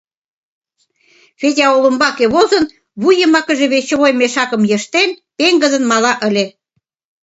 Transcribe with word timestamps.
Федя 1.39 1.67
олымбаке 1.75 2.25
возын, 2.33 2.63
вуй 3.01 3.15
йымакыже 3.19 3.65
вещевой 3.73 4.11
мешакым 4.19 4.61
йыштен, 4.71 5.09
пеҥгыдын 5.37 5.83
мала 5.91 6.11
ыле. 6.27 6.45